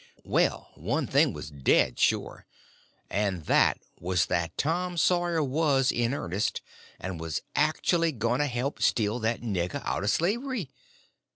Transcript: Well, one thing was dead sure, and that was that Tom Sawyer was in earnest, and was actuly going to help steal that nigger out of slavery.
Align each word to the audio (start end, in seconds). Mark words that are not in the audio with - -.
Well, 0.25 0.71
one 0.73 1.05
thing 1.05 1.31
was 1.31 1.51
dead 1.51 1.99
sure, 1.99 2.47
and 3.07 3.45
that 3.45 3.77
was 3.99 4.25
that 4.25 4.57
Tom 4.57 4.97
Sawyer 4.97 5.43
was 5.43 5.91
in 5.91 6.15
earnest, 6.15 6.63
and 6.99 7.19
was 7.19 7.43
actuly 7.55 8.11
going 8.11 8.39
to 8.39 8.47
help 8.47 8.81
steal 8.81 9.19
that 9.19 9.41
nigger 9.41 9.83
out 9.85 10.03
of 10.03 10.09
slavery. 10.09 10.71